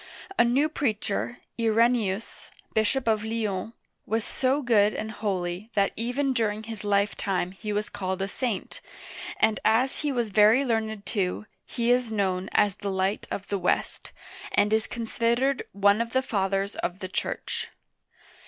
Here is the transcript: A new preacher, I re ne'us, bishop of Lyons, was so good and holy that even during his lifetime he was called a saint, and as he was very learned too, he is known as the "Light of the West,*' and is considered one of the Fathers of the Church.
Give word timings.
A 0.39 0.43
new 0.43 0.67
preacher, 0.67 1.37
I 1.59 1.65
re 1.67 1.87
ne'us, 1.87 2.49
bishop 2.73 3.07
of 3.07 3.23
Lyons, 3.23 3.73
was 4.07 4.23
so 4.23 4.63
good 4.63 4.95
and 4.95 5.11
holy 5.11 5.69
that 5.75 5.91
even 5.95 6.33
during 6.33 6.63
his 6.63 6.83
lifetime 6.83 7.51
he 7.51 7.71
was 7.71 7.87
called 7.87 8.19
a 8.23 8.27
saint, 8.27 8.81
and 9.37 9.59
as 9.63 9.99
he 9.99 10.11
was 10.11 10.31
very 10.31 10.65
learned 10.65 11.05
too, 11.05 11.45
he 11.67 11.91
is 11.91 12.11
known 12.11 12.49
as 12.51 12.77
the 12.77 12.89
"Light 12.89 13.27
of 13.29 13.47
the 13.49 13.59
West,*' 13.59 14.11
and 14.53 14.73
is 14.73 14.87
considered 14.87 15.61
one 15.71 16.01
of 16.01 16.13
the 16.13 16.23
Fathers 16.23 16.75
of 16.77 16.97
the 16.97 17.07
Church. 17.07 17.67